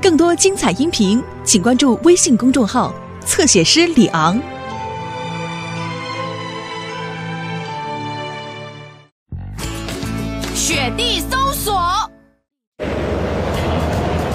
[0.00, 2.92] 更多精彩音频，请关注微信公众号
[3.24, 4.40] “侧写师李昂”。
[10.54, 11.78] 雪地搜索。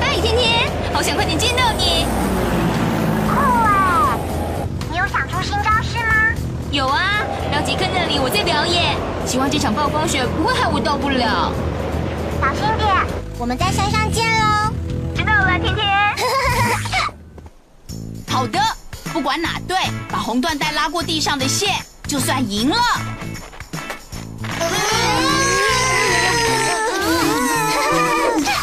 [0.00, 2.06] 哎，天天，好想快点见到你。
[3.28, 3.36] 酷
[3.66, 4.18] 哎！
[4.90, 6.32] 你有想出新招式吗？
[6.70, 7.22] 有啊，
[7.52, 8.96] 到杰克那里我在表演，
[9.26, 11.52] 希望这场暴风雪不会害我到不了。
[12.40, 12.88] 小心点，
[13.40, 14.70] 我们在山上见喽。
[15.16, 15.88] 知道了，天天。
[18.28, 18.60] 好的，
[19.14, 19.78] 不管哪队
[20.10, 21.74] 把红缎带拉过地上的线，
[22.06, 22.76] 就算赢了。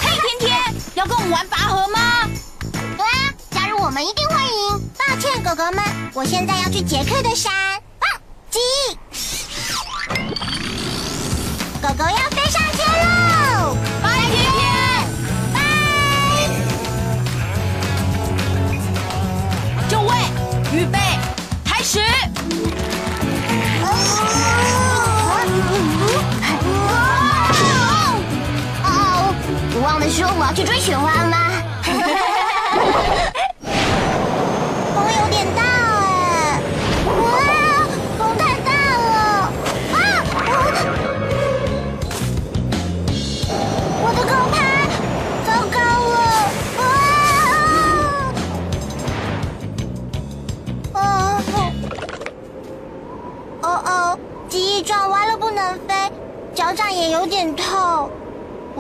[0.04, 0.56] 嘿，天天，
[0.94, 2.30] 要跟我们玩拔河吗？
[2.96, 4.80] 对啊，加入我们一定会赢。
[4.96, 7.52] 抱歉，狗狗们，我现在要去杰克的山。
[7.98, 8.08] 棒，
[8.52, 8.60] 鸡！
[11.82, 12.27] 狗狗要
[20.74, 21.00] 预备，
[21.64, 22.00] 开始。
[23.84, 23.86] 哦
[28.84, 29.34] 哦，
[29.76, 31.47] 我忘了说我要去追雪花了吗？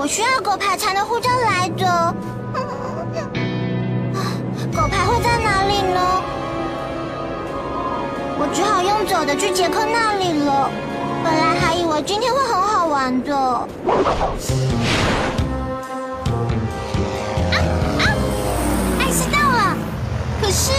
[0.07, 1.83] 需要狗牌才能呼叫莱德。
[4.73, 6.23] 狗牌会在哪里呢？
[8.39, 10.69] 我只好用走的去杰克那里了。
[11.23, 13.35] 本来还以为今天会很好玩的。
[13.35, 13.67] 啊
[17.99, 18.07] 啊！
[18.99, 19.75] 艾斯到了，
[20.39, 20.71] 可是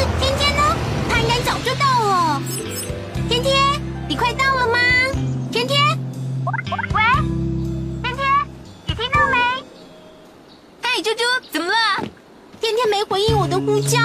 [12.99, 14.01] 没回应我的呼叫，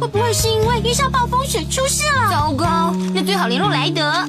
[0.00, 2.28] 会不会是因为遇上暴风雪出事了？
[2.32, 4.28] 糟糕，那最好联络莱德。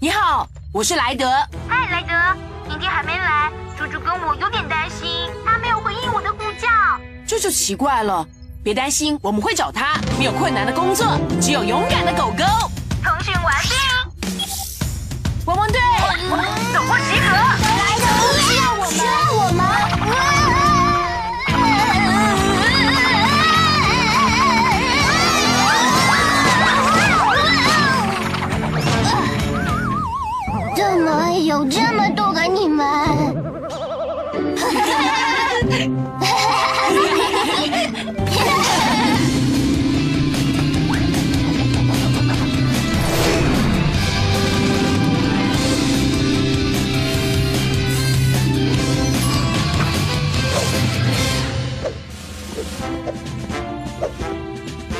[0.00, 1.30] 你好，我是莱德。
[1.68, 6.68] 嗨，莱德，明天还没来，猪猪跟我有点担心，他没有回应我的呼叫。
[7.24, 8.26] 这就奇怪了。
[8.64, 9.96] 别担心，我们会找他。
[10.18, 11.06] 没有困难的工作，
[11.40, 12.44] 只有勇敢的狗狗。
[13.04, 13.70] 通讯完毕，
[15.44, 15.80] 汪汪队，
[16.72, 17.49] 总部集合。
[31.50, 32.86] 有这么多个你们？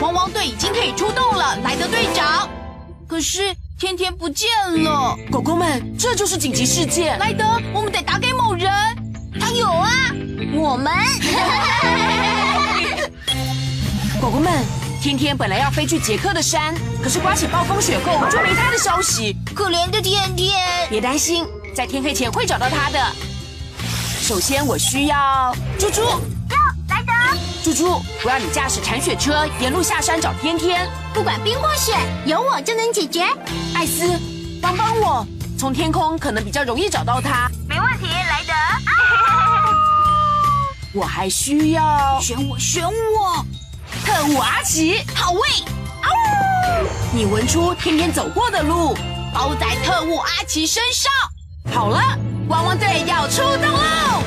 [0.01, 2.49] 汪汪队已经可以出动了，莱德队长。
[3.07, 4.47] 可是天天不见
[4.85, 7.19] 了，狗狗们，这就是紧急事件。
[7.19, 8.71] 莱德，我们得打给某人。
[9.41, 9.91] 他有啊，
[10.53, 10.93] 我们。
[14.21, 14.53] 狗狗们，
[15.01, 19.35] 天天本来要飞去杰克的山，可是刮起暴风雪后就没他的消息。
[19.55, 20.53] 可怜的天天，
[20.91, 23.01] 别担心，在天黑前会找到他的。
[24.21, 26.03] 首先，我需要猪猪。
[27.63, 30.89] 猪猪，我要你驾驶铲雪车沿路下山找天天。
[31.13, 31.95] 不管冰或雪，
[32.25, 33.23] 有我就能解决。
[33.75, 34.19] 艾斯，
[34.63, 35.27] 帮帮我，
[35.59, 37.51] 从天空可能比较容易找到他。
[37.69, 38.53] 没问题，莱德。
[40.99, 43.45] 我还需要选我，选我，
[44.07, 45.05] 特务阿奇。
[45.15, 45.41] 好位，
[47.13, 48.97] 你闻出天天走过的路。
[49.33, 51.13] 包在特务阿奇身上。
[51.73, 52.01] 好了，
[52.49, 54.20] 汪汪队要出动喽！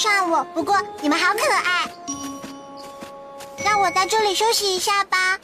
[0.00, 1.86] 上我，不过你们好可爱。
[3.62, 5.38] 让我在这里休息一下吧，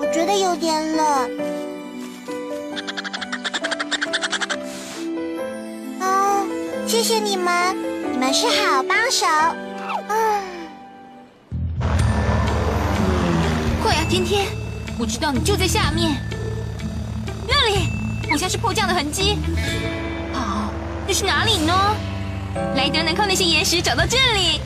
[0.00, 1.30] 我觉得有点冷。
[6.00, 6.46] 哦，
[6.86, 7.76] 谢谢你们，
[8.10, 9.26] 你们是好帮手。
[10.08, 10.42] 嗯，
[13.82, 14.46] 快啊，天天！
[14.98, 16.16] 我知道你就在下面，
[17.46, 17.90] 那里
[18.30, 19.36] 好像是迫降的痕迹。
[20.32, 20.70] 啊，
[21.06, 21.74] 那是哪里呢？
[22.74, 24.60] 莱德能靠那些岩石找到这里。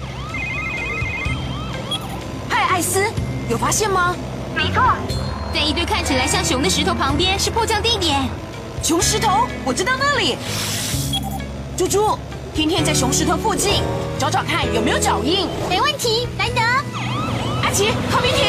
[2.49, 3.05] 嗨，艾斯，
[3.49, 4.15] 有发现吗？
[4.55, 4.83] 没错，
[5.55, 8.21] 在一堆看起来像熊的石头旁边是迫降地点。
[8.83, 10.37] 熊石头，我知道那里。
[11.77, 12.19] 猪猪，
[12.55, 13.83] 天天在熊石头附近
[14.19, 15.49] 找找看有没有脚印。
[15.69, 16.61] 没问题，莱德。
[17.63, 18.43] 阿奇，靠边停！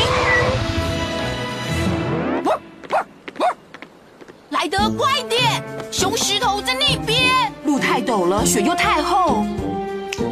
[8.46, 9.46] 雪又太厚。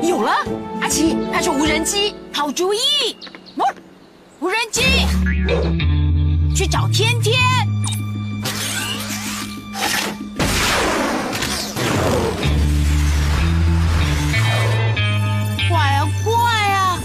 [0.02, 0.32] 有了，
[0.82, 2.80] 阿奇，派出无人机，好主意。
[4.40, 4.82] 无人机，
[6.56, 7.40] 去找天天。
[15.70, 16.34] 快啊，快
[16.72, 17.00] 啊！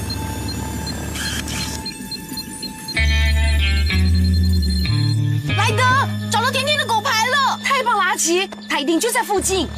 [5.57, 5.83] 莱德，
[6.31, 7.61] 找到天天的狗牌了！
[7.63, 9.69] 太棒了，阿奇，他一定就在附近。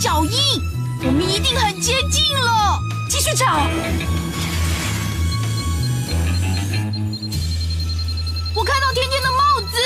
[0.00, 0.32] 脚印，
[1.04, 2.80] 我们一定很接近了。
[3.06, 3.68] 继续找。
[8.54, 9.76] 我看到天天的帽子。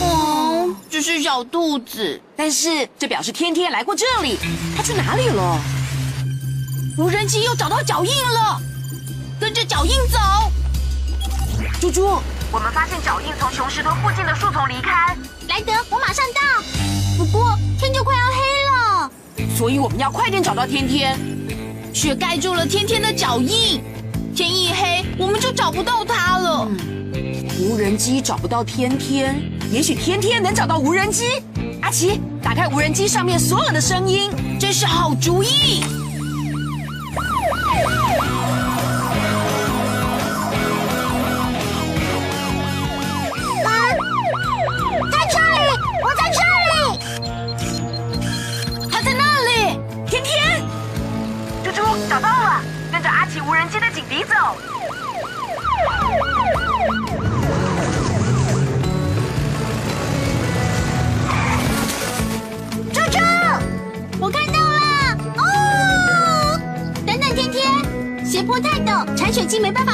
[0.00, 4.36] 哦，只是小兔子，但是这表示天天来过这里。
[4.76, 5.56] 他去哪里了？
[6.98, 8.60] 无人机又找到脚印了，
[9.38, 10.18] 跟着脚印走。
[11.80, 15.16] 猪猪，我们发现脚印从熊石头附近的树丛离开。
[15.48, 16.89] 莱德，我马上到。
[17.30, 19.10] 不过天就快要黑了，
[19.56, 21.16] 所以我们要快点找到天天。
[21.92, 23.80] 雪盖住了天天的脚印，
[24.34, 26.68] 天一黑我们就找不到他了。
[27.60, 29.40] 无人机找不到天天，
[29.70, 31.24] 也许天天能找到无人机。
[31.82, 35.84] 阿奇，打开无人机上面所有的声音，真是好主意。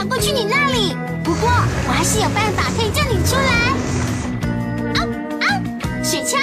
[0.06, 0.96] 雪机没办法过去你那里。
[1.24, 1.50] 不过
[1.88, 3.52] 我还是有办法可以叫你出来。
[4.94, 4.98] 啊
[5.40, 5.44] 啊，
[6.02, 6.36] 雪橇。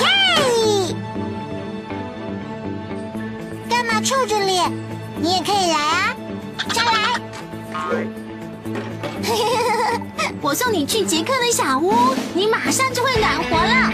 [0.00, 0.04] 耶！
[3.68, 4.70] 干嘛臭着脸？
[5.18, 6.14] 你也可以来啊，
[6.72, 6.92] 再来。
[10.42, 13.92] 我送你去杰克的小屋，你马上就会暖和了。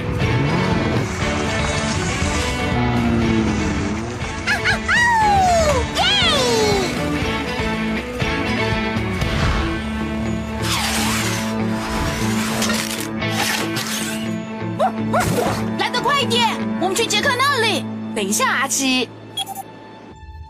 [18.22, 19.08] 等一下，阿奇，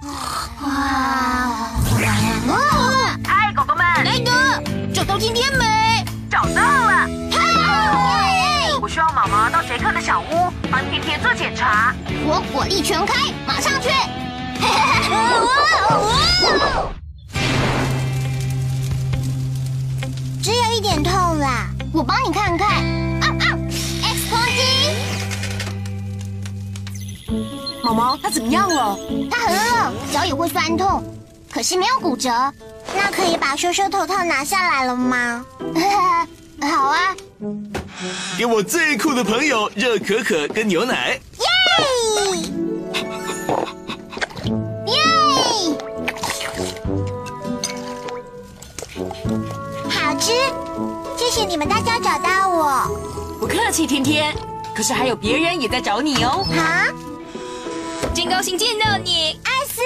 [0.03, 0.11] 哇！
[2.47, 2.55] 哇！
[3.27, 4.31] 嗨，狗狗们，莱德，
[4.93, 6.05] 找到天天没？
[6.31, 7.09] 找到了！
[7.33, 8.75] 嗨！
[8.83, 11.95] 我需要毛毛到杰克的小屋帮天天做检查。
[12.27, 13.89] 我火力全开，马上去！
[20.43, 23.22] 只有一点痛啦，我帮你看看。
[27.93, 28.99] 毛毛他怎么样了？
[29.31, 31.05] 它很冷，脚也会酸痛，
[31.51, 32.31] 可是没有骨折。
[32.97, 35.45] 那可以把修修头套拿下来了吗？
[36.63, 37.15] 好啊，
[38.39, 41.21] 给我最酷的朋友热可可跟牛奶。
[41.39, 41.47] 耶！
[44.87, 44.95] 耶！
[49.91, 50.33] 好吃，
[51.19, 53.39] 谢谢你们大家找到我。
[53.39, 54.35] 不客气，天天。
[54.75, 56.47] 可是还有别人也在找你哦。
[56.57, 56.89] 啊，
[58.23, 59.83] 真高兴见到你，艾斯，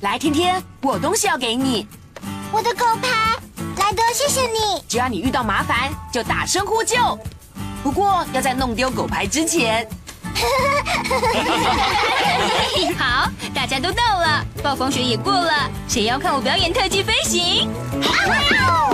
[0.00, 1.86] 来，天天，我有东西要给你。
[2.50, 3.36] 我的狗牌，
[3.76, 4.82] 莱德，谢谢你。
[4.88, 6.96] 只要你遇到麻烦，就大声呼救。
[7.82, 9.86] 不过要在弄丢狗牌之前，
[12.98, 17.70] 好，大家都到了，暴风雪也过了，谁要看我表演特技飞行？